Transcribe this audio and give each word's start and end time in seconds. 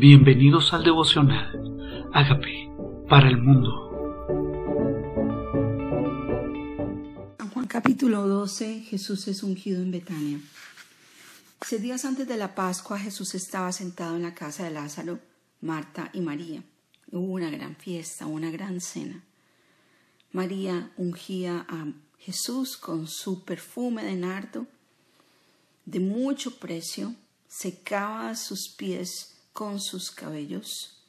Bienvenidos 0.00 0.72
al 0.72 0.82
devocional. 0.82 2.08
Hágame 2.14 2.72
para 3.06 3.28
el 3.28 3.36
mundo. 3.36 3.68
San 7.36 7.50
Juan 7.50 7.66
capítulo 7.66 8.26
12, 8.26 8.80
Jesús 8.80 9.28
es 9.28 9.42
ungido 9.42 9.82
en 9.82 9.90
Betania. 9.90 10.40
Seis 11.60 11.82
días 11.82 12.06
antes 12.06 12.26
de 12.26 12.38
la 12.38 12.54
Pascua, 12.54 12.98
Jesús 12.98 13.34
estaba 13.34 13.72
sentado 13.72 14.16
en 14.16 14.22
la 14.22 14.32
casa 14.32 14.64
de 14.64 14.70
Lázaro, 14.70 15.18
Marta 15.60 16.08
y 16.14 16.22
María. 16.22 16.62
Hubo 17.12 17.34
una 17.34 17.50
gran 17.50 17.76
fiesta, 17.76 18.24
una 18.24 18.50
gran 18.50 18.80
cena. 18.80 19.22
María 20.32 20.92
ungía 20.96 21.66
a 21.68 21.88
Jesús 22.16 22.78
con 22.78 23.06
su 23.06 23.44
perfume 23.44 24.02
de 24.04 24.16
nardo 24.16 24.66
de 25.84 26.00
mucho 26.00 26.58
precio, 26.58 27.14
secaba 27.48 28.34
sus 28.34 28.70
pies 28.70 29.36
con 29.52 29.80
sus 29.80 30.10
cabellos 30.10 31.04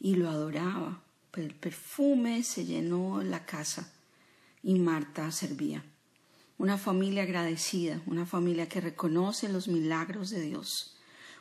y 0.00 0.14
lo 0.14 0.28
adoraba. 0.28 1.02
El 1.34 1.54
perfume 1.54 2.42
se 2.44 2.64
llenó 2.64 3.22
la 3.22 3.44
casa 3.44 3.92
y 4.62 4.78
Marta 4.78 5.30
servía. 5.32 5.84
Una 6.58 6.78
familia 6.78 7.24
agradecida, 7.24 8.00
una 8.06 8.26
familia 8.26 8.68
que 8.68 8.80
reconoce 8.80 9.48
los 9.48 9.66
milagros 9.66 10.30
de 10.30 10.40
Dios, 10.40 10.96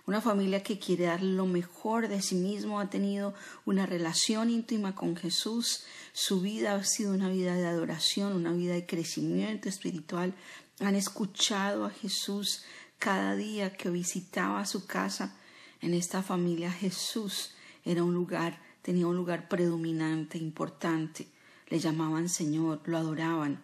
una 0.06 0.20
familia 0.20 0.64
que 0.64 0.80
quiere 0.80 1.06
dar 1.06 1.24
lo 1.24 1.46
mejor 1.46 2.10
de 2.10 2.22
sí 2.22 2.36
mismo, 2.36 2.80
ha 2.80 2.90
tenido 2.90 3.34
una 3.66 3.86
relación 3.86 4.50
íntima 4.50 4.96
con 4.96 5.16
Jesús, 5.16 5.84
su 6.12 6.42
vida 6.42 6.76
ha 6.76 6.84
sido 6.84 7.14
una 7.14 7.30
vida 7.30 7.56
de 7.56 7.68
adoración, 7.68 8.34
una 8.34 8.52
vida 8.52 8.74
de 8.74 8.86
crecimiento 8.86 9.70
espiritual, 9.70 10.34
han 10.80 10.96
escuchado 10.96 11.86
a 11.86 11.90
Jesús 11.90 12.64
cada 13.00 13.36
día 13.36 13.78
que 13.78 13.90
visitaba 13.90 14.66
su 14.66 14.86
casa, 14.86 15.38
en 15.84 15.94
esta 15.94 16.24
familia 16.24 16.72
Jesús 16.72 17.52
era 17.84 18.06
un 18.06 18.14
lugar, 18.14 18.62
tenía 18.82 19.06
un 19.06 19.18
lugar 19.18 19.50
predominante, 19.50 20.38
importante. 20.38 21.28
Le 21.68 21.78
llamaban 21.78 22.30
Señor, 22.30 22.82
lo 22.86 22.98
adoraban, 22.98 23.62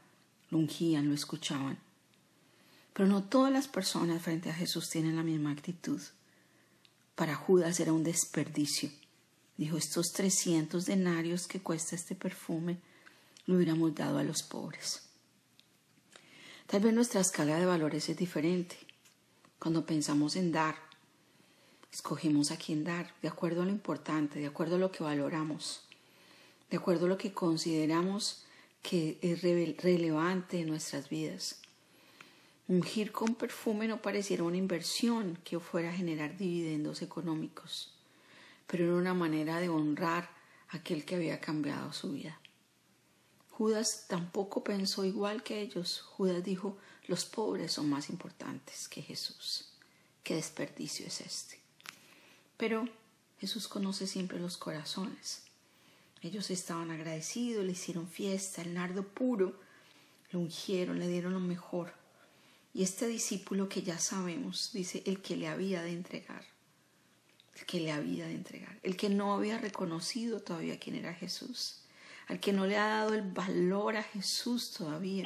lo 0.50 0.58
ungían, 0.58 1.08
lo 1.08 1.16
escuchaban. 1.16 1.80
Pero 2.92 3.08
no 3.08 3.24
todas 3.24 3.54
las 3.54 3.70
personas 3.70 4.22
frente 4.22 4.50
a 4.50 4.54
Jesús 4.54 4.90
tienen 4.90 5.16
la 5.16 5.24
misma 5.24 5.52
actitud. 5.52 6.02
Para 7.16 7.36
Judas 7.36 7.80
era 7.80 7.94
un 7.94 8.04
desperdicio. 8.04 8.92
Dijo, 9.56 9.78
estos 9.78 10.12
trescientos 10.12 10.86
denarios 10.86 11.48
que 11.48 11.62
cuesta 11.62 11.96
este 11.96 12.16
perfume, 12.16 12.80
lo 13.46 13.56
hubiéramos 13.56 13.96
dado 13.96 14.18
a 14.18 14.24
los 14.24 14.44
pobres. 14.44 15.04
Tal 16.68 16.82
vez 16.82 16.94
nuestra 16.94 17.22
escala 17.22 17.58
de 17.58 17.66
valores 17.66 18.10
es 18.10 18.18
diferente. 18.18 18.78
Cuando 19.58 19.86
pensamos 19.86 20.36
en 20.36 20.52
dar, 20.52 20.89
escogemos 21.92 22.52
a 22.52 22.58
quién 22.58 22.84
dar, 22.84 23.14
de 23.22 23.28
acuerdo 23.28 23.62
a 23.62 23.66
lo 23.66 23.72
importante, 23.72 24.40
de 24.40 24.48
acuerdo 24.48 24.76
a 24.76 24.80
lo 24.80 24.92
que 24.92 25.04
valoramos, 25.04 25.82
de 26.70 26.78
acuerdo 26.78 27.06
a 27.06 27.10
lo 27.10 27.18
que 27.18 27.34
consideramos 27.34 28.44
que 28.82 29.18
es 29.22 29.42
relevante 29.42 30.60
en 30.62 30.68
nuestras 30.68 31.10
vidas. 31.10 31.60
Ungir 32.68 33.12
con 33.12 33.36
perfume 33.36 33.88
no 33.88 34.02
pareciera 34.02 34.44
una 34.44 34.58
inversión 34.58 35.40
que 35.44 35.60
fuera 35.60 35.90
a 35.90 35.94
generar 35.94 36.38
dividendos 36.38 37.02
económicos, 37.02 37.94
pero 38.68 38.86
era 38.86 38.94
una 38.94 39.16
manera 39.16 39.60
de 39.60 39.70
honrar 39.70 40.30
aquel 40.70 41.04
que 41.04 41.16
había 41.16 41.40
cambiado 41.40 41.92
su 41.94 42.12
vida. 42.12 42.40
Judas 43.50 44.06
tampoco 44.08 44.64
pensó 44.64 45.04
igual 45.04 45.44
que 45.44 45.60
ellos. 45.60 46.02
Judas 46.02 46.44
dijo, 46.44 46.78
los 47.08 47.26
pobres 47.26 47.74
son 47.74 47.90
más 47.90 48.10
importantes 48.10 48.88
que 48.88 49.02
Jesús. 49.02 49.70
¿Qué 50.24 50.36
desperdicio 50.36 51.08
es 51.08 51.22
este? 51.22 51.60
Pero 52.60 52.90
Jesús 53.40 53.70
conoce 53.70 54.06
siempre 54.06 54.38
los 54.38 54.58
corazones. 54.58 55.44
Ellos 56.22 56.50
estaban 56.52 56.92
agradecidos, 56.92 57.64
le 57.64 57.72
hicieron 57.72 58.10
fiesta, 58.10 58.62
el 58.62 58.74
nardo 58.74 59.08
puro, 59.08 59.58
lo 60.32 60.40
ungieron, 60.42 61.00
le 61.00 61.08
dieron 61.08 61.32
lo 61.32 61.40
mejor. 61.40 61.94
Y 62.74 62.84
este 62.84 63.08
discípulo 63.08 63.70
que 63.70 63.82
ya 63.82 63.98
sabemos, 63.98 64.72
dice, 64.74 65.02
el 65.06 65.22
que 65.22 65.38
le 65.38 65.48
había 65.48 65.82
de 65.84 65.94
entregar, 65.94 66.44
el 67.56 67.66
que 67.66 67.80
le 67.80 67.94
había 67.94 68.28
de 68.28 68.34
entregar, 68.34 68.78
el 68.84 68.98
que 68.98 69.08
no 69.08 69.34
había 69.34 69.58
reconocido 69.58 70.42
todavía 70.42 70.80
quién 70.80 70.98
era 70.98 71.14
Jesús, 71.14 71.84
al 72.28 72.42
que 72.42 72.52
no 72.52 72.68
le 72.68 72.78
ha 72.78 72.90
dado 72.90 73.14
el 73.14 73.22
valor 73.22 73.96
a 73.96 74.04
Jesús 74.04 74.72
todavía, 74.72 75.26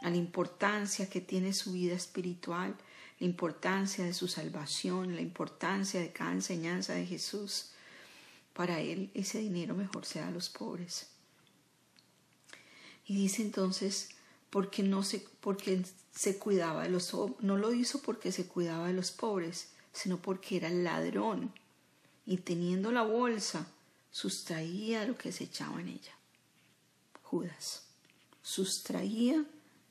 a 0.00 0.08
la 0.08 0.16
importancia 0.16 1.10
que 1.10 1.20
tiene 1.20 1.52
su 1.52 1.72
vida 1.72 1.94
espiritual, 1.94 2.74
la 3.22 3.26
importancia 3.26 4.04
de 4.04 4.14
su 4.14 4.26
salvación, 4.26 5.14
la 5.14 5.20
importancia 5.20 6.00
de 6.00 6.10
cada 6.10 6.32
enseñanza 6.32 6.94
de 6.94 7.06
Jesús. 7.06 7.70
Para 8.52 8.80
él 8.80 9.12
ese 9.14 9.38
dinero 9.38 9.76
mejor 9.76 10.04
sea 10.04 10.26
a 10.26 10.32
los 10.32 10.48
pobres. 10.48 11.06
Y 13.06 13.14
dice 13.14 13.42
entonces, 13.42 14.08
porque 14.50 14.82
no 14.82 15.04
se, 15.04 15.24
porque 15.38 15.84
se 16.10 16.36
cuidaba 16.36 16.82
de 16.82 16.88
los 16.88 17.14
no 17.38 17.56
lo 17.56 17.72
hizo 17.72 18.02
porque 18.02 18.32
se 18.32 18.48
cuidaba 18.48 18.88
de 18.88 18.92
los 18.94 19.12
pobres, 19.12 19.68
sino 19.92 20.20
porque 20.20 20.56
era 20.56 20.68
ladrón 20.68 21.52
y 22.26 22.38
teniendo 22.38 22.90
la 22.90 23.04
bolsa 23.04 23.68
sustraía 24.10 25.04
lo 25.04 25.16
que 25.16 25.30
se 25.30 25.44
echaba 25.44 25.80
en 25.80 25.90
ella. 25.90 26.16
Judas 27.22 27.84
sustraía 28.42 29.44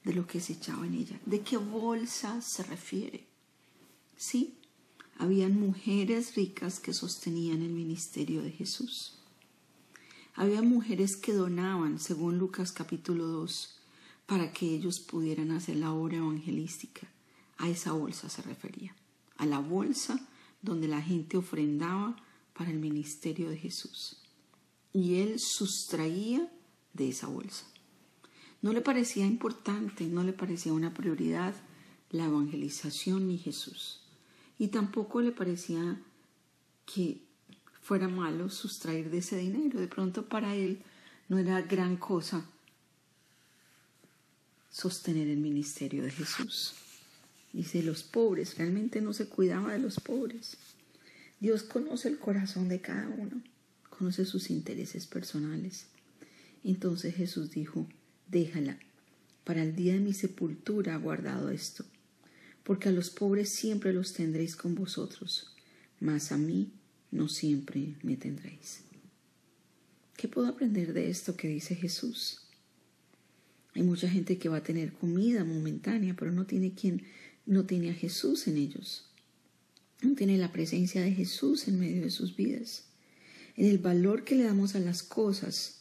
de 0.04 0.14
lo 0.14 0.28
que 0.28 0.40
se 0.40 0.54
echaba 0.54 0.86
en 0.86 0.96
ella. 0.96 1.20
¿De 1.26 1.42
qué 1.42 1.58
bolsa 1.58 2.42
se 2.42 2.64
refiere? 2.64 3.26
Sí, 4.18 4.56
habían 5.18 5.60
mujeres 5.60 6.36
ricas 6.36 6.80
que 6.80 6.94
sostenían 6.94 7.62
el 7.62 7.72
ministerio 7.72 8.42
de 8.42 8.52
Jesús. 8.52 9.14
Había 10.34 10.62
mujeres 10.62 11.18
que 11.18 11.34
donaban, 11.34 12.00
según 12.00 12.38
Lucas 12.38 12.72
capítulo 12.72 13.28
2, 13.28 13.78
para 14.26 14.54
que 14.54 14.74
ellos 14.74 15.00
pudieran 15.00 15.52
hacer 15.52 15.76
la 15.76 15.92
obra 15.92 16.18
evangelística. 16.18 17.08
A 17.58 17.70
esa 17.70 17.92
bolsa 17.92 18.30
se 18.30 18.42
refería, 18.42 18.96
a 19.38 19.46
la 19.46 19.60
bolsa 19.60 20.20
donde 20.62 20.88
la 20.88 21.02
gente 21.02 21.38
ofrendaba 21.38 22.16
para 22.54 22.72
el 22.72 22.80
ministerio 22.80 23.50
de 23.50 23.58
Jesús. 23.58 24.18
Y 24.94 25.16
él 25.16 25.36
sustraía 25.38 26.52
de 26.94 27.10
esa 27.10 27.28
bolsa. 27.28 27.66
No 28.62 28.74
le 28.74 28.82
parecía 28.82 29.26
importante, 29.26 30.06
no 30.06 30.24
le 30.24 30.34
parecía 30.34 30.74
una 30.74 30.94
prioridad 30.94 31.56
la 32.12 32.26
evangelización 32.26 33.28
ni 33.28 33.38
Jesús. 33.38 34.02
Y 34.60 34.68
tampoco 34.68 35.22
le 35.22 35.32
parecía 35.32 36.00
que 36.86 37.22
fuera 37.82 38.08
malo 38.08 38.50
sustraer 38.50 39.10
de 39.10 39.20
ese 39.20 39.38
dinero. 39.38 39.80
De 39.80 39.88
pronto 39.88 40.28
para 40.28 40.56
él 40.56 40.82
no 41.30 41.38
era 41.38 41.62
gran 41.62 41.98
cosa 41.98 42.46
sostener 44.70 45.28
el 45.28 45.38
ministerio 45.38 46.04
de 46.04 46.12
Jesús. 46.12 46.74
Dice, 47.54 47.84
los 47.84 48.04
pobres, 48.04 48.58
realmente 48.58 49.02
no 49.02 49.14
se 49.14 49.28
cuidaba 49.28 49.74
de 49.74 49.80
los 49.80 50.00
pobres. 50.00 50.58
Dios 51.40 51.64
conoce 51.64 52.08
el 52.08 52.20
corazón 52.20 52.70
de 52.70 52.80
cada 52.80 53.08
uno, 53.10 53.42
conoce 53.90 54.26
sus 54.26 54.50
intereses 54.50 55.08
personales. 55.08 55.88
Entonces 56.64 57.16
Jesús 57.16 57.52
dijo, 57.52 57.88
déjala. 58.32 58.80
Para 59.44 59.64
el 59.64 59.76
día 59.76 59.94
de 59.94 60.00
mi 60.00 60.14
sepultura 60.14 60.96
ha 60.96 60.98
guardado 60.98 61.50
esto, 61.50 61.86
porque 62.64 62.90
a 62.90 62.92
los 62.92 63.10
pobres 63.10 63.50
siempre 63.50 63.94
los 63.94 64.14
tendréis 64.14 64.56
con 64.56 64.76
vosotros, 64.76 65.54
mas 66.00 66.32
a 66.32 66.38
mí 66.38 66.72
no 67.12 67.28
siempre 67.28 67.96
me 68.04 68.16
tendréis. 68.16 68.82
¿Qué 70.16 70.28
puedo 70.28 70.48
aprender 70.48 70.94
de 70.94 71.10
esto 71.10 71.36
que 71.36 71.48
dice 71.48 71.76
Jesús? 71.76 72.42
Hay 73.74 73.84
mucha 73.84 74.10
gente 74.10 74.38
que 74.38 74.50
va 74.50 74.58
a 74.58 74.64
tener 74.64 74.94
comida 74.94 75.44
momentánea, 75.44 76.16
pero 76.18 76.32
no 76.32 76.46
tiene 76.46 76.74
quien, 76.74 77.04
no 77.46 77.66
tiene 77.66 77.90
a 77.90 77.94
Jesús 77.94 78.48
en 78.48 78.58
ellos. 78.58 79.06
No 80.02 80.16
tiene 80.16 80.38
la 80.38 80.52
presencia 80.52 81.02
de 81.02 81.12
Jesús 81.12 81.68
en 81.68 81.80
medio 81.80 82.02
de 82.02 82.10
sus 82.10 82.36
vidas. 82.36 82.86
En 83.56 83.66
el 83.66 83.78
valor 83.78 84.24
que 84.24 84.36
le 84.36 84.44
damos 84.44 84.76
a 84.76 84.80
las 84.80 85.04
cosas, 85.04 85.81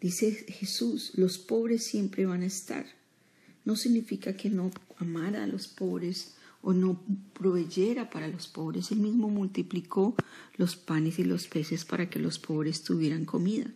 Dice 0.00 0.32
Jesús, 0.48 1.12
los 1.16 1.38
pobres 1.38 1.84
siempre 1.84 2.24
van 2.24 2.42
a 2.42 2.46
estar. 2.46 2.86
No 3.64 3.76
significa 3.76 4.34
que 4.34 4.48
no 4.48 4.70
amara 4.96 5.44
a 5.44 5.46
los 5.46 5.68
pobres 5.68 6.34
o 6.62 6.72
no 6.72 7.02
proveyera 7.34 8.08
para 8.10 8.28
los 8.28 8.48
pobres. 8.48 8.90
Él 8.92 8.98
mismo 8.98 9.28
multiplicó 9.28 10.14
los 10.56 10.76
panes 10.76 11.18
y 11.18 11.24
los 11.24 11.48
peces 11.48 11.84
para 11.84 12.08
que 12.08 12.18
los 12.18 12.38
pobres 12.38 12.82
tuvieran 12.82 13.24
comida. 13.26 13.70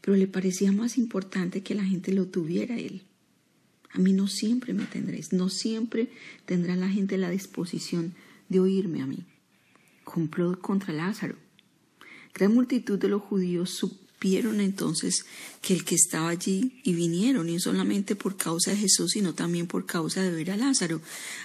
Pero 0.00 0.16
le 0.16 0.26
parecía 0.26 0.72
más 0.72 0.98
importante 0.98 1.62
que 1.62 1.74
la 1.74 1.84
gente 1.84 2.12
lo 2.12 2.26
tuviera 2.26 2.76
él. 2.76 3.02
A 3.90 3.98
mí 3.98 4.12
no 4.12 4.26
siempre 4.26 4.74
me 4.74 4.84
tendréis, 4.84 5.32
no 5.32 5.48
siempre 5.48 6.10
tendrá 6.44 6.76
la 6.76 6.88
gente 6.88 7.16
la 7.16 7.30
disposición 7.30 8.14
de 8.48 8.60
oírme 8.60 9.02
a 9.02 9.06
mí. 9.06 9.24
Complot 10.04 10.60
contra 10.60 10.92
Lázaro. 10.92 11.36
Gran 12.34 12.54
multitud 12.54 12.98
de 12.98 13.08
los 13.08 13.22
judíos 13.22 13.70
vieron 14.20 14.60
entonces 14.60 15.24
que 15.60 15.74
el 15.74 15.84
que 15.84 15.94
estaba 15.94 16.28
allí 16.28 16.80
y 16.84 16.94
vinieron, 16.94 17.46
no 17.46 17.58
solamente 17.58 18.16
por 18.16 18.36
causa 18.36 18.72
de 18.72 18.78
Jesús, 18.78 19.12
sino 19.12 19.34
también 19.34 19.66
por 19.66 19.86
causa 19.86 20.22
de 20.22 20.30
ver 20.30 20.50
a 20.50 20.56
Lázaro, 20.56 21.00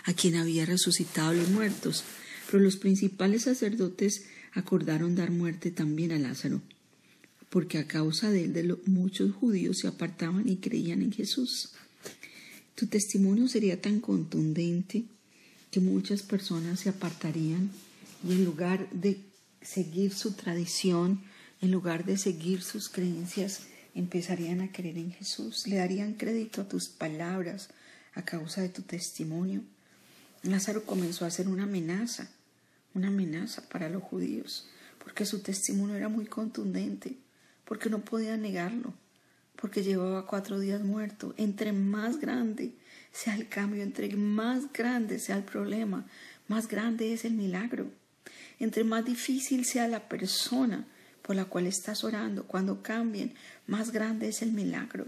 a 0.06 0.14
quien 0.14 0.36
había 0.36 0.66
resucitado 0.66 1.34
los 1.34 1.50
muertos. 1.50 2.04
Pero 2.50 2.64
los 2.64 2.78
principales 2.78 3.44
sacerdotes 3.44 4.26
acordaron 4.54 5.16
dar 5.16 5.32
muerte 5.32 5.72
también 5.72 6.12
a 6.12 6.20
Lázaro, 6.20 6.62
porque 7.50 7.78
a 7.78 7.88
causa 7.88 8.30
de 8.32 8.46
él 8.46 8.78
muchos 8.86 9.34
judíos 9.34 9.80
se 9.80 9.88
apartaban 9.88 10.48
y 10.48 10.58
creían 10.58 11.02
en 11.02 11.12
Jesús. 11.12 11.72
Tu 12.76 12.88
testimonio 12.88 13.48
sería 13.48 13.82
tan 13.82 14.00
contundente 14.00 15.06
que 15.72 15.80
muchas 15.80 16.22
personas 16.22 16.80
se 16.80 16.90
apartarían 16.90 17.72
y 18.28 18.34
en 18.34 18.46
lugar 18.46 18.90
de 18.92 19.20
seguir 19.62 20.14
su 20.14 20.34
tradición, 20.34 21.22
en 21.64 21.72
lugar 21.72 22.04
de 22.04 22.18
seguir 22.18 22.62
sus 22.62 22.90
creencias, 22.90 23.62
empezarían 23.96 24.60
a 24.60 24.74
creer 24.74 24.98
en 24.98 25.14
Jesús, 25.14 25.66
le 25.66 25.78
darían 25.78 26.16
crédito 26.16 26.60
a 26.60 26.68
tus 26.68 26.90
palabras 26.90 27.70
a 28.16 28.26
causa 28.26 28.62
de 28.62 28.68
tu 28.68 28.82
testimonio. 28.82 29.62
Lázaro 30.42 30.86
comenzó 30.86 31.24
a 31.24 31.32
ser 31.32 31.48
una 31.48 31.64
amenaza, 31.64 32.30
una 32.94 33.08
amenaza 33.08 33.62
para 33.70 33.88
los 33.88 34.04
judíos, 34.04 34.68
porque 35.02 35.26
su 35.26 35.40
testimonio 35.40 35.96
era 35.96 36.10
muy 36.10 36.26
contundente, 36.26 37.16
porque 37.64 37.90
no 37.90 38.04
podían 38.04 38.42
negarlo, 38.42 38.94
porque 39.56 39.84
llevaba 39.84 40.28
cuatro 40.28 40.60
días 40.60 40.82
muerto. 40.82 41.34
Entre 41.38 41.72
más 41.72 42.20
grande 42.20 42.74
sea 43.14 43.36
el 43.36 43.48
cambio, 43.48 43.84
entre 43.84 44.14
más 44.18 44.74
grande 44.74 45.18
sea 45.18 45.38
el 45.38 45.46
problema, 45.46 46.06
más 46.50 46.68
grande 46.68 47.14
es 47.14 47.24
el 47.24 47.36
milagro. 47.36 47.90
Entre 48.60 48.84
más 48.84 49.06
difícil 49.06 49.64
sea 49.64 49.88
la 49.88 50.10
persona 50.10 50.88
por 51.24 51.36
la 51.36 51.46
cual 51.46 51.66
estás 51.66 52.04
orando, 52.04 52.44
cuando 52.44 52.84
cambien, 52.84 53.34
más 53.66 53.92
grande 53.92 54.28
es 54.28 54.42
el 54.44 54.52
milagro. 54.52 55.06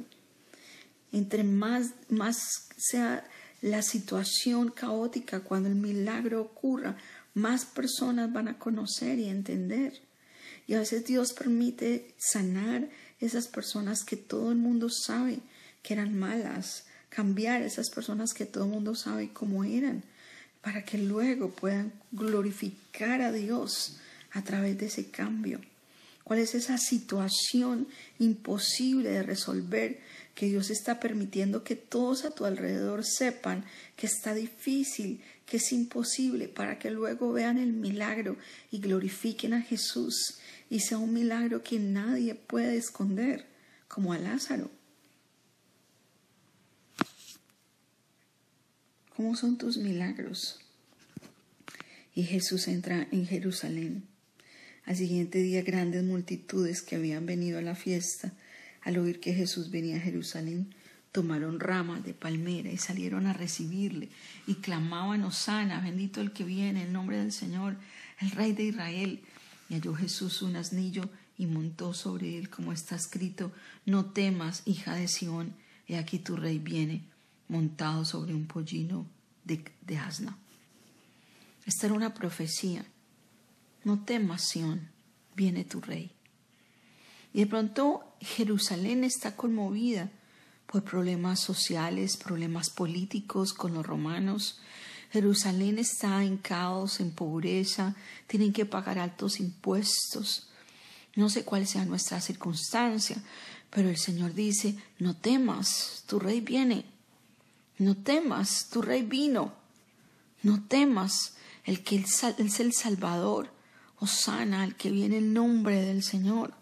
Entre 1.12 1.44
más, 1.44 1.92
más 2.10 2.70
sea 2.78 3.28
la 3.62 3.82
situación 3.82 4.72
caótica, 4.72 5.42
cuando 5.42 5.70
el 5.70 5.76
milagro 5.76 6.42
ocurra, 6.42 6.98
más 7.34 7.66
personas 7.66 8.32
van 8.32 8.48
a 8.48 8.58
conocer 8.58 9.20
y 9.20 9.26
entender. 9.26 10.02
Y 10.68 10.74
a 10.74 10.80
veces 10.80 11.06
Dios 11.06 11.34
permite 11.34 12.16
sanar 12.18 12.88
esas 13.20 13.48
personas 13.48 14.04
que 14.04 14.16
todo 14.16 14.52
el 14.52 14.58
mundo 14.58 14.90
sabe 14.90 15.40
que 15.84 15.94
eran 15.94 16.18
malas, 16.18 16.86
cambiar 17.10 17.62
esas 17.62 17.90
personas 17.90 18.34
que 18.34 18.46
todo 18.46 18.64
el 18.64 18.72
mundo 18.72 18.96
sabe 18.96 19.32
cómo 19.32 19.64
eran, 19.64 20.04
para 20.62 20.84
que 20.84 20.98
luego 20.98 21.50
puedan 21.50 21.94
glorificar 22.12 23.22
a 23.22 23.32
Dios 23.32 23.98
a 24.32 24.44
través 24.44 24.78
de 24.78 24.88
ese 24.88 25.12
cambio. 25.12 25.60
¿Cuál 26.26 26.40
es 26.40 26.56
esa 26.56 26.80
situación 26.80 27.88
imposible 28.18 29.12
de 29.12 29.22
resolver 29.22 30.00
que 30.34 30.48
Dios 30.48 30.72
está 30.72 31.00
permitiendo 31.00 31.64
que 31.64 31.76
todos 31.76 32.26
a 32.26 32.32
tu 32.32 32.46
alrededor 32.46 33.06
sepan 33.06 33.64
que 33.96 34.08
está 34.08 34.34
difícil, 34.34 35.22
que 35.46 35.58
es 35.58 35.72
imposible, 35.72 36.48
para 36.48 36.80
que 36.80 36.90
luego 36.90 37.32
vean 37.32 37.60
el 37.60 37.74
milagro 37.74 38.38
y 38.72 38.80
glorifiquen 38.80 39.54
a 39.54 39.62
Jesús 39.62 40.40
y 40.68 40.80
sea 40.80 40.98
un 40.98 41.14
milagro 41.14 41.62
que 41.62 41.78
nadie 41.78 42.34
puede 42.34 42.76
esconder, 42.76 43.46
como 43.88 44.12
a 44.12 44.18
Lázaro? 44.18 44.72
¿Cómo 49.16 49.36
son 49.36 49.60
tus 49.60 49.78
milagros? 49.78 50.60
Y 52.16 52.24
Jesús 52.24 52.68
entra 52.68 53.08
en 53.12 53.28
Jerusalén 53.28 54.15
al 54.86 54.96
siguiente 54.96 55.40
día 55.40 55.64
grandes 55.64 56.04
multitudes 56.04 56.82
que 56.82 56.96
habían 56.96 57.26
venido 57.26 57.58
a 57.58 57.62
la 57.62 57.76
fiesta, 57.76 58.34
al 58.84 58.98
oír 58.98 59.20
que 59.20 59.34
Jesús 59.34 59.72
venía 59.72 59.98
a 59.98 60.02
Jerusalén, 60.02 60.76
tomaron 61.12 61.60
ramas 61.60 62.04
de 62.04 62.14
palmera 62.14 62.72
y 62.72 62.78
salieron 62.78 63.26
a 63.26 63.34
recibirle 63.34 64.10
y 64.46 64.56
clamaban 64.56 65.24
Osana, 65.24 65.82
bendito 65.82 66.22
el 66.22 66.34
que 66.34 66.44
viene 66.44 66.84
en 66.84 66.94
nombre 66.94 67.18
del 67.18 67.32
Señor, 67.32 67.78
el 68.20 68.32
Rey 68.32 68.54
de 68.54 68.66
Israel. 68.66 69.22
Y 69.70 69.74
halló 69.74 69.96
Jesús 69.96 70.42
un 70.44 70.56
asnillo 70.58 71.10
y 71.38 71.48
montó 71.48 71.94
sobre 71.94 72.38
él, 72.38 72.50
como 72.50 72.72
está 72.72 72.96
escrito, 72.96 73.52
no 73.86 74.06
temas, 74.06 74.62
hija 74.66 74.94
de 74.94 75.08
Sión, 75.08 75.54
he 75.88 75.98
aquí 75.98 76.20
tu 76.20 76.36
rey 76.36 76.60
viene, 76.60 77.04
montado 77.48 78.06
sobre 78.06 78.34
un 78.34 78.46
pollino 78.46 79.08
de, 79.44 79.64
de 79.82 79.98
asna. 79.98 80.38
Esta 81.66 81.88
era 81.88 81.96
una 81.96 82.14
profecía 82.14 82.86
no 83.86 84.04
temas, 84.04 84.50
Sión, 84.50 84.90
viene 85.36 85.64
tu 85.64 85.80
rey. 85.80 86.12
Y 87.34 87.40
de 87.40 87.48
pronto 87.48 88.16
Jerusalén 88.20 89.04
está 89.04 89.36
conmovida 89.36 90.10
por 90.66 90.84
problemas 90.84 91.40
sociales, 91.40 92.18
problemas 92.18 92.70
políticos 92.70 93.54
con 93.54 93.76
los 93.76 93.86
romanos. 93.86 94.60
Jerusalén 95.12 95.78
está 95.78 96.24
en 96.24 96.38
caos, 96.38 97.00
en 97.00 97.12
pobreza, 97.12 97.96
tienen 98.28 98.54
que 98.54 98.66
pagar 98.66 98.98
altos 98.98 99.40
impuestos. 99.40 100.50
No 101.16 101.30
sé 101.30 101.46
cuál 101.46 101.68
sea 101.68 101.86
nuestra 101.86 102.20
circunstancia, 102.22 103.22
pero 103.70 103.90
el 103.90 103.98
Señor 103.98 104.34
dice, 104.34 104.76
no 104.98 105.16
temas, 105.16 106.04
tu 106.08 106.20
rey 106.20 106.42
viene. 106.42 106.86
No 107.78 107.96
temas, 107.96 108.70
tu 108.70 108.82
rey 108.82 109.04
vino. 109.04 109.54
No 110.42 110.64
temas, 110.64 111.36
el 111.66 111.84
que 111.84 111.98
es 111.98 112.60
el 112.60 112.74
Salvador, 112.74 113.55
Osana, 114.00 114.64
al 114.64 114.76
que 114.76 114.92
viene 114.92 115.18
el 115.18 115.34
nombre 115.34 115.82
del 115.82 116.04
Señor. 116.04 116.54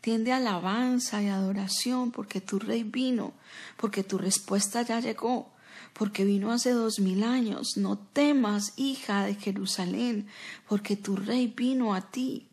Tiende 0.00 0.32
alabanza 0.32 1.22
y 1.22 1.26
adoración 1.26 2.12
porque 2.12 2.40
tu 2.40 2.58
rey 2.58 2.84
vino, 2.84 3.32
porque 3.76 4.04
tu 4.04 4.16
respuesta 4.16 4.82
ya 4.82 5.00
llegó, 5.00 5.50
porque 5.92 6.24
vino 6.24 6.52
hace 6.52 6.70
dos 6.70 7.00
mil 7.00 7.24
años. 7.24 7.76
No 7.76 7.98
temas, 7.98 8.74
hija 8.76 9.24
de 9.24 9.34
Jerusalén, 9.34 10.28
porque 10.68 10.96
tu 10.96 11.16
rey 11.16 11.52
vino 11.54 11.94
a 11.94 12.10
ti, 12.10 12.46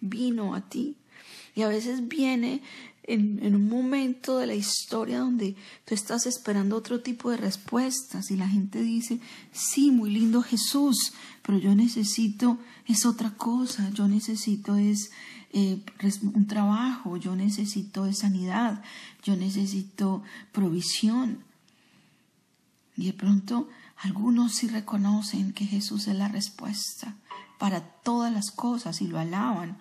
vino 0.00 0.54
a 0.54 0.62
ti. 0.62 0.96
Y 1.54 1.62
a 1.62 1.68
veces 1.68 2.08
viene 2.08 2.62
en, 3.06 3.54
un 3.54 3.68
momento 3.68 4.38
de 4.38 4.46
la 4.46 4.54
historia 4.54 5.20
donde 5.20 5.54
tú 5.84 5.94
estás 5.94 6.26
esperando 6.26 6.76
otro 6.76 7.00
tipo 7.00 7.30
de 7.30 7.36
respuestas 7.36 8.30
y 8.30 8.36
la 8.36 8.48
gente 8.48 8.82
dice, 8.82 9.20
sí, 9.52 9.90
muy 9.90 10.10
lindo 10.10 10.42
Jesús, 10.42 11.12
pero 11.42 11.58
yo 11.58 11.74
necesito 11.74 12.58
es 12.86 13.04
otra 13.04 13.30
cosa, 13.30 13.90
yo 13.90 14.06
necesito 14.08 14.76
es 14.76 15.10
eh, 15.52 15.82
un 16.22 16.46
trabajo, 16.46 17.16
yo 17.16 17.34
necesito 17.34 18.06
es 18.06 18.18
sanidad, 18.18 18.82
yo 19.22 19.36
necesito 19.36 20.22
provisión. 20.52 21.44
Y 22.96 23.06
de 23.06 23.12
pronto 23.12 23.68
algunos 23.96 24.54
sí 24.54 24.68
reconocen 24.68 25.52
que 25.52 25.66
Jesús 25.66 26.06
es 26.08 26.16
la 26.16 26.28
respuesta 26.28 27.16
para 27.58 27.80
todas 27.80 28.32
las 28.32 28.50
cosas 28.50 29.00
y 29.00 29.06
lo 29.06 29.18
alaban. 29.18 29.78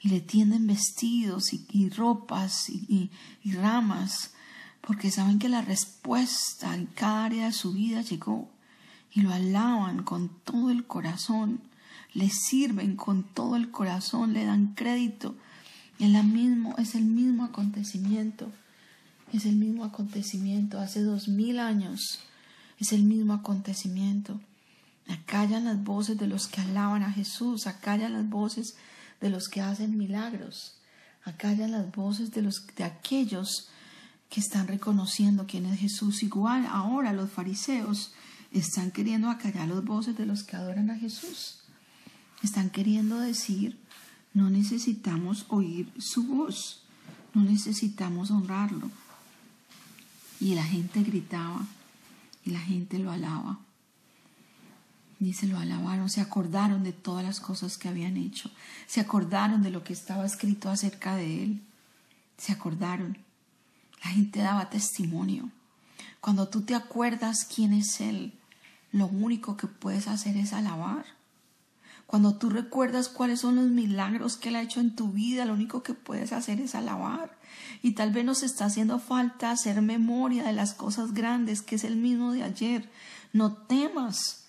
Y 0.00 0.10
le 0.10 0.20
tienden 0.20 0.66
vestidos 0.66 1.54
y, 1.54 1.88
ropas 1.88 2.68
y, 2.68 3.10
ramas, 3.44 4.34
porque 4.82 5.10
saben 5.10 5.38
que 5.38 5.48
la 5.48 5.62
respuesta 5.62 6.74
en 6.74 6.86
cada 6.86 7.24
área 7.24 7.46
de 7.46 7.52
su 7.52 7.72
vida 7.72 8.02
llegó. 8.02 8.50
Y 9.12 9.22
lo 9.22 9.32
alaban 9.32 10.02
con 10.02 10.28
todo 10.28 10.70
el 10.70 10.86
corazón, 10.86 11.62
le 12.14 12.30
sirven 12.30 12.96
con 12.96 13.24
todo 13.24 13.56
el 13.56 13.70
corazón, 13.70 14.32
le 14.32 14.44
dan 14.44 14.74
crédito. 14.74 15.34
Es, 15.98 16.10
la 16.10 16.22
mismo, 16.22 16.74
es 16.78 16.94
el 16.94 17.04
mismo 17.04 17.44
acontecimiento, 17.44 18.50
es 19.32 19.44
el 19.46 19.56
mismo 19.56 19.84
acontecimiento 19.84 20.80
hace 20.80 21.02
dos 21.02 21.28
mil 21.28 21.58
años, 21.58 22.20
es 22.78 22.92
el 22.92 23.02
mismo 23.02 23.34
acontecimiento. 23.34 24.40
Acallan 25.08 25.64
las 25.64 25.82
voces 25.84 26.18
de 26.18 26.26
los 26.26 26.46
que 26.46 26.60
alaban 26.60 27.02
a 27.02 27.12
Jesús, 27.12 27.66
acallan 27.66 28.14
las 28.14 28.28
voces 28.28 28.76
de 29.20 29.30
los 29.30 29.48
que 29.48 29.60
hacen 29.60 29.98
milagros. 29.98 30.76
Acallan 31.24 31.72
las 31.72 31.90
voces 31.90 32.30
de, 32.32 32.42
los, 32.42 32.66
de 32.76 32.84
aquellos 32.84 33.68
que 34.28 34.40
están 34.40 34.66
reconociendo 34.66 35.46
quién 35.46 35.66
es 35.66 35.80
Jesús. 35.80 36.22
Igual 36.22 36.66
ahora 36.66 37.12
los 37.12 37.30
fariseos 37.30 38.12
están 38.52 38.90
queriendo 38.90 39.30
acallar 39.30 39.68
las 39.68 39.84
voces 39.84 40.16
de 40.16 40.26
los 40.26 40.42
que 40.42 40.56
adoran 40.56 40.90
a 40.90 40.98
Jesús. 40.98 41.63
Están 42.44 42.70
queriendo 42.70 43.18
decir, 43.18 43.78
no 44.32 44.50
necesitamos 44.50 45.46
oír 45.48 45.90
su 45.98 46.24
voz, 46.24 46.82
no 47.32 47.42
necesitamos 47.42 48.30
honrarlo. 48.30 48.90
Y 50.40 50.54
la 50.54 50.64
gente 50.64 51.02
gritaba 51.02 51.66
y 52.44 52.50
la 52.50 52.60
gente 52.60 52.98
lo 52.98 53.10
alaba 53.10 53.58
y 55.20 55.32
se 55.32 55.46
lo 55.46 55.58
alabaron, 55.58 56.10
se 56.10 56.20
acordaron 56.20 56.82
de 56.82 56.92
todas 56.92 57.24
las 57.24 57.40
cosas 57.40 57.78
que 57.78 57.88
habían 57.88 58.16
hecho, 58.16 58.50
se 58.86 59.00
acordaron 59.00 59.62
de 59.62 59.70
lo 59.70 59.82
que 59.82 59.94
estaba 59.94 60.26
escrito 60.26 60.68
acerca 60.68 61.16
de 61.16 61.44
él, 61.44 61.62
se 62.36 62.52
acordaron. 62.52 63.16
La 64.02 64.10
gente 64.10 64.40
daba 64.40 64.68
testimonio. 64.68 65.50
Cuando 66.20 66.48
tú 66.48 66.62
te 66.62 66.74
acuerdas 66.74 67.46
quién 67.46 67.72
es 67.72 68.00
Él, 68.00 68.34
lo 68.92 69.06
único 69.06 69.56
que 69.56 69.66
puedes 69.66 70.08
hacer 70.08 70.36
es 70.36 70.52
alabar. 70.52 71.06
Cuando 72.06 72.34
tú 72.36 72.50
recuerdas 72.50 73.08
cuáles 73.08 73.40
son 73.40 73.56
los 73.56 73.66
milagros 73.66 74.36
que 74.36 74.50
Él 74.50 74.56
ha 74.56 74.62
hecho 74.62 74.80
en 74.80 74.94
tu 74.94 75.12
vida, 75.12 75.44
lo 75.46 75.54
único 75.54 75.82
que 75.82 75.94
puedes 75.94 76.32
hacer 76.32 76.60
es 76.60 76.74
alabar. 76.74 77.38
Y 77.82 77.92
tal 77.92 78.12
vez 78.12 78.24
nos 78.24 78.42
está 78.42 78.66
haciendo 78.66 78.98
falta 78.98 79.50
hacer 79.50 79.80
memoria 79.82 80.44
de 80.44 80.52
las 80.52 80.74
cosas 80.74 81.14
grandes, 81.14 81.62
que 81.62 81.76
es 81.76 81.84
el 81.84 81.96
mismo 81.96 82.32
de 82.32 82.42
ayer. 82.42 82.90
No 83.32 83.52
temas, 83.52 84.40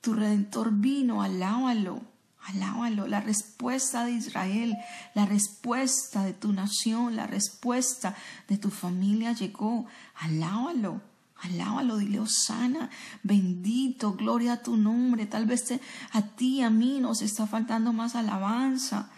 Tu 0.00 0.14
redentor 0.14 0.70
vino, 0.72 1.22
alábalo, 1.22 2.02
alábalo. 2.44 3.08
La 3.08 3.20
respuesta 3.20 4.04
de 4.04 4.12
Israel, 4.12 4.76
la 5.14 5.26
respuesta 5.26 6.24
de 6.24 6.34
tu 6.34 6.52
nación, 6.52 7.16
la 7.16 7.26
respuesta 7.26 8.14
de 8.48 8.58
tu 8.58 8.70
familia 8.70 9.32
llegó, 9.32 9.86
alábalo. 10.14 11.00
Alábalo, 11.40 11.98
dile 11.98 12.18
Osana, 12.18 12.90
bendito, 13.22 14.14
gloria 14.14 14.54
a 14.54 14.62
tu 14.62 14.76
nombre. 14.76 15.26
Tal 15.26 15.46
vez 15.46 15.72
a 16.12 16.22
ti, 16.22 16.62
a 16.62 16.70
mí 16.70 16.98
nos 17.00 17.22
está 17.22 17.46
faltando 17.46 17.92
más 17.92 18.16
alabanza, 18.16 19.10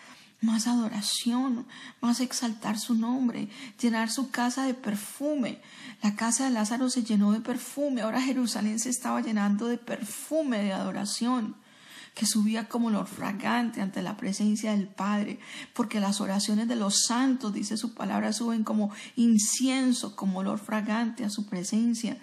más 0.43 0.67
adoración, 0.67 1.67
más 2.00 2.21
exaltar 2.21 2.79
su 2.79 2.95
nombre, 2.95 3.49
llenar 3.81 4.11
su 4.11 4.31
casa 4.31 4.65
de 4.65 4.75
perfume. 4.75 5.62
La 6.03 6.15
casa 6.15 6.45
de 6.45 6.50
Lázaro 6.50 6.91
se 6.91 7.05
llenó 7.05 7.33
de 7.33 7.41
perfume, 7.41 8.03
ahora 8.03 8.21
Jerusalén 8.21 8.79
se 8.79 8.91
estaba 8.91 9.23
llenando 9.23 9.67
de 9.67 9.79
perfume 9.79 10.59
de 10.62 10.73
adoración 10.73 11.57
que 12.14 12.26
subía 12.26 12.69
como 12.69 12.88
olor 12.88 13.07
fragante 13.07 13.81
ante 13.81 14.02
la 14.02 14.17
presencia 14.17 14.73
del 14.73 14.88
Padre, 14.88 15.38
porque 15.75 16.00
las 16.00 16.21
oraciones 16.21 16.69
de 16.69 16.76
los 16.76 17.05
santos, 17.05 17.52
dice 17.52 17.76
su 17.76 17.95
palabra, 17.95 18.33
suben 18.33 18.64
como 18.64 18.90
incienso, 19.17 20.17
como 20.17 20.40
olor 20.40 20.59
fragante 20.59 21.25
a 21.25 21.31
su 21.31 21.47
presencia. 21.47 22.19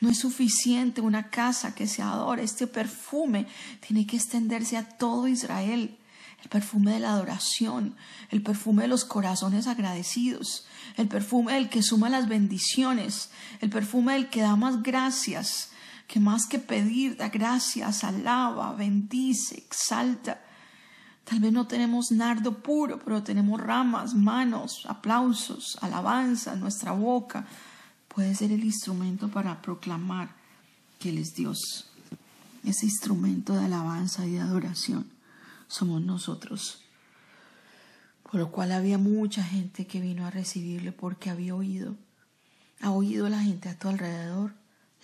No 0.00 0.10
es 0.10 0.18
suficiente 0.18 1.00
una 1.00 1.30
casa 1.30 1.74
que 1.74 1.86
se 1.86 2.02
adore, 2.02 2.42
este 2.42 2.66
perfume 2.66 3.46
tiene 3.86 4.06
que 4.06 4.16
extenderse 4.16 4.76
a 4.76 4.86
todo 4.86 5.26
Israel 5.28 5.96
el 6.42 6.50
perfume 6.50 6.92
de 6.92 7.00
la 7.00 7.12
adoración, 7.12 7.96
el 8.30 8.42
perfume 8.42 8.82
de 8.82 8.88
los 8.88 9.04
corazones 9.04 9.66
agradecidos, 9.66 10.66
el 10.96 11.08
perfume 11.08 11.54
del 11.54 11.68
que 11.68 11.82
suma 11.82 12.08
las 12.08 12.28
bendiciones, 12.28 13.30
el 13.60 13.70
perfume 13.70 14.12
del 14.12 14.28
que 14.28 14.42
da 14.42 14.54
más 14.54 14.82
gracias, 14.82 15.70
que 16.06 16.20
más 16.20 16.46
que 16.46 16.58
pedir 16.58 17.16
da 17.16 17.28
gracias, 17.28 18.04
alaba, 18.04 18.74
bendice, 18.74 19.56
exalta. 19.58 20.40
Tal 21.24 21.40
vez 21.40 21.52
no 21.52 21.66
tenemos 21.66 22.12
nardo 22.12 22.62
puro, 22.62 23.00
pero 23.00 23.22
tenemos 23.22 23.60
ramas, 23.60 24.14
manos, 24.14 24.86
aplausos, 24.88 25.76
alabanza 25.80 26.54
nuestra 26.54 26.92
boca. 26.92 27.46
Puede 28.06 28.34
ser 28.34 28.52
el 28.52 28.62
instrumento 28.62 29.28
para 29.28 29.60
proclamar 29.60 30.30
que 31.00 31.10
Él 31.10 31.18
es 31.18 31.34
Dios. 31.34 31.90
Ese 32.64 32.86
instrumento 32.86 33.54
de 33.54 33.64
alabanza 33.64 34.24
y 34.26 34.32
de 34.32 34.40
adoración 34.40 35.10
somos 35.66 36.00
nosotros. 36.00 36.82
Por 38.22 38.40
lo 38.40 38.50
cual 38.52 38.72
había 38.72 38.98
mucha 38.98 39.42
gente 39.42 39.86
que 39.86 40.00
vino 40.00 40.26
a 40.26 40.30
recibirle 40.30 40.92
porque 40.92 41.30
había 41.30 41.54
oído. 41.54 41.96
Ha 42.80 42.90
oído 42.90 43.28
la 43.28 43.42
gente 43.42 43.68
a 43.68 43.78
tu 43.78 43.88
alrededor 43.88 44.54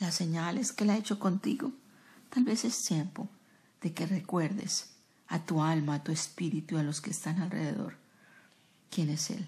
las 0.03 0.17
señales 0.17 0.73
que 0.73 0.85
le 0.85 0.93
ha 0.93 0.99
hecho 0.99 1.19
contigo. 1.19 1.73
Tal 2.29 2.45
vez 2.45 2.65
es 2.65 2.85
tiempo 2.85 3.29
de 3.81 3.93
que 3.93 4.05
recuerdes 4.05 4.91
a 5.29 5.39
tu 5.45 5.63
alma, 5.63 5.95
a 5.95 6.03
tu 6.03 6.13
espíritu, 6.13 6.77
a 6.77 6.83
los 6.83 7.01
que 7.01 7.11
están 7.11 7.41
alrededor, 7.41 7.97
quién 8.91 9.11
es 9.11 9.31
Él. 9.31 9.47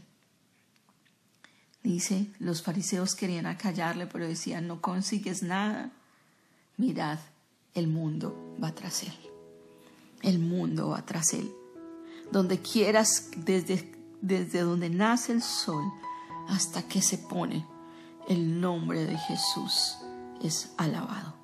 Dice, 1.82 2.30
los 2.38 2.62
fariseos 2.62 3.14
querían 3.14 3.46
acallarle, 3.46 4.06
pero 4.06 4.26
decían, 4.26 4.66
no 4.66 4.80
consigues 4.80 5.42
nada. 5.42 5.90
Mirad, 6.78 7.18
el 7.74 7.88
mundo 7.88 8.56
va 8.62 8.72
tras 8.74 9.02
Él. 9.02 9.14
El 10.22 10.38
mundo 10.38 10.90
va 10.90 11.04
tras 11.04 11.34
Él. 11.34 11.50
Donde 12.32 12.60
quieras, 12.60 13.28
desde, 13.36 13.92
desde 14.22 14.60
donde 14.60 14.88
nace 14.88 15.32
el 15.32 15.42
sol 15.42 15.84
hasta 16.48 16.82
que 16.88 17.02
se 17.02 17.18
pone, 17.18 17.66
el 18.28 18.60
nombre 18.60 19.04
de 19.04 19.18
Jesús 19.18 19.98
es 20.46 20.72
alabado. 20.76 21.34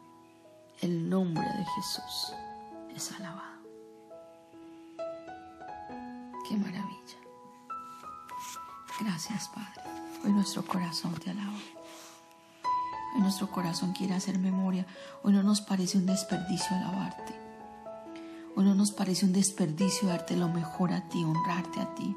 El 0.80 1.08
nombre 1.08 1.44
de 1.44 1.64
Jesús 1.76 2.32
es 2.94 3.12
alabado. 3.12 3.60
Qué 6.48 6.56
maravilla. 6.56 6.90
Gracias, 9.00 9.48
Padre. 9.48 9.82
Hoy 10.24 10.32
nuestro 10.32 10.64
corazón 10.64 11.14
te 11.14 11.30
alaba. 11.30 11.58
Hoy 13.14 13.22
nuestro 13.22 13.50
corazón 13.50 13.92
quiere 13.92 14.14
hacer 14.14 14.38
memoria. 14.38 14.86
Hoy 15.22 15.32
no 15.32 15.42
nos 15.42 15.60
parece 15.60 15.98
un 15.98 16.06
desperdicio 16.06 16.76
alabarte. 16.76 17.34
Hoy 18.56 18.64
no 18.64 18.74
nos 18.74 18.92
parece 18.92 19.24
un 19.24 19.32
desperdicio 19.32 20.08
darte 20.08 20.36
lo 20.36 20.48
mejor 20.48 20.92
a 20.92 21.08
ti, 21.08 21.24
honrarte 21.24 21.80
a 21.80 21.94
ti, 21.94 22.14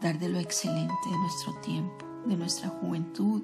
dar 0.00 0.18
de 0.18 0.28
lo 0.28 0.38
excelente 0.38 1.08
de 1.08 1.18
nuestro 1.18 1.54
tiempo, 1.60 2.06
de 2.26 2.36
nuestra 2.36 2.68
juventud 2.68 3.42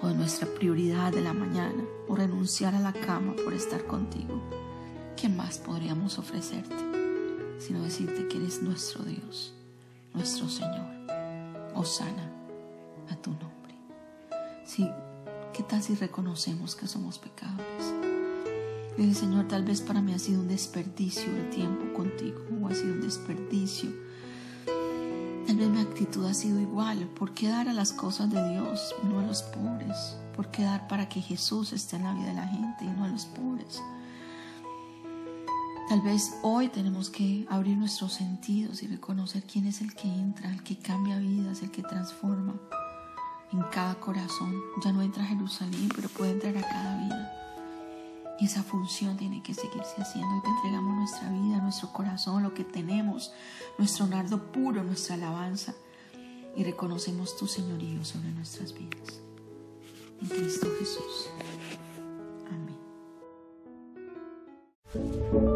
o 0.00 0.08
de 0.08 0.14
nuestra 0.14 0.46
prioridad 0.46 1.12
de 1.12 1.22
la 1.22 1.32
mañana 1.32 1.84
o 2.08 2.16
renunciar 2.16 2.74
a 2.74 2.80
la 2.80 2.92
cama 2.92 3.34
por 3.44 3.54
estar 3.54 3.84
contigo. 3.86 4.42
¿Qué 5.16 5.28
más 5.28 5.58
podríamos 5.58 6.18
ofrecerte 6.18 6.76
sino 7.58 7.82
decirte 7.82 8.28
que 8.28 8.36
eres 8.36 8.62
nuestro 8.62 9.04
Dios, 9.04 9.54
nuestro 10.12 10.48
Señor? 10.48 10.96
Osana 11.74 12.30
a 13.10 13.16
tu 13.16 13.30
nombre. 13.30 13.74
Sí, 14.64 14.88
¿qué 15.52 15.62
tal 15.62 15.82
si 15.82 15.94
reconocemos 15.94 16.74
que 16.74 16.86
somos 16.86 17.18
pecadores? 17.18 17.94
Dile, 18.96 19.14
Señor, 19.14 19.46
tal 19.46 19.64
vez 19.64 19.82
para 19.82 20.00
mí 20.00 20.14
ha 20.14 20.18
sido 20.18 20.40
un 20.40 20.48
desperdicio 20.48 21.24
el 21.36 21.50
tiempo 21.50 21.92
contigo 21.94 22.40
o 22.62 22.68
ha 22.68 22.74
sido 22.74 22.94
un 22.94 23.02
desperdicio 23.02 23.90
Tal 25.46 25.56
vez 25.56 25.68
mi 25.68 25.80
actitud 25.80 26.26
ha 26.26 26.34
sido 26.34 26.60
igual. 26.60 27.08
¿Por 27.16 27.32
qué 27.32 27.48
dar 27.48 27.68
a 27.68 27.72
las 27.72 27.92
cosas 27.92 28.28
de 28.30 28.50
Dios 28.50 28.94
y 29.02 29.06
no 29.06 29.20
a 29.20 29.22
los 29.22 29.42
pobres? 29.44 30.16
¿Por 30.34 30.50
qué 30.50 30.64
dar 30.64 30.88
para 30.88 31.08
que 31.08 31.20
Jesús 31.20 31.72
esté 31.72 31.96
en 31.96 32.02
la 32.02 32.14
vida 32.14 32.26
de 32.26 32.34
la 32.34 32.48
gente 32.48 32.84
y 32.84 32.88
no 32.88 33.04
a 33.04 33.08
los 33.08 33.26
pobres? 33.26 33.80
Tal 35.88 36.00
vez 36.00 36.34
hoy 36.42 36.68
tenemos 36.68 37.10
que 37.10 37.46
abrir 37.48 37.76
nuestros 37.76 38.14
sentidos 38.14 38.82
y 38.82 38.88
reconocer 38.88 39.44
quién 39.44 39.66
es 39.66 39.80
el 39.80 39.94
que 39.94 40.08
entra, 40.08 40.50
el 40.50 40.64
que 40.64 40.76
cambia 40.78 41.18
vidas, 41.18 41.62
el 41.62 41.70
que 41.70 41.82
transforma 41.82 42.54
en 43.52 43.62
cada 43.70 43.94
corazón. 44.00 44.52
Ya 44.84 44.92
no 44.92 45.00
entra 45.00 45.22
a 45.22 45.26
Jerusalén, 45.26 45.88
pero 45.94 46.08
puede 46.08 46.32
entrar 46.32 46.56
a 46.56 46.62
cada 46.62 47.04
vida. 47.04 47.35
Y 48.38 48.46
esa 48.46 48.62
función 48.62 49.16
tiene 49.16 49.42
que 49.42 49.54
seguirse 49.54 50.00
haciendo. 50.00 50.36
Y 50.36 50.42
te 50.42 50.48
entregamos 50.48 50.96
nuestra 50.96 51.30
vida, 51.30 51.58
nuestro 51.58 51.92
corazón, 51.92 52.42
lo 52.42 52.54
que 52.54 52.64
tenemos, 52.64 53.32
nuestro 53.78 54.06
nardo 54.06 54.52
puro, 54.52 54.82
nuestra 54.82 55.14
alabanza. 55.14 55.74
Y 56.54 56.64
reconocemos 56.64 57.36
tu 57.36 57.46
señorío 57.46 58.04
sobre 58.04 58.30
nuestras 58.30 58.72
vidas. 58.72 59.20
En 60.20 60.28
Cristo 60.28 60.68
Jesús. 60.78 61.30
Hola 65.32 65.55